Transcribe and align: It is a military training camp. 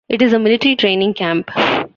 It 0.09 0.21
is 0.23 0.33
a 0.33 0.39
military 0.39 0.75
training 0.75 1.13
camp. 1.13 1.51